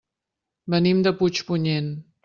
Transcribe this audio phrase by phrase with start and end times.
[0.75, 1.97] Venim de Puigpunyent.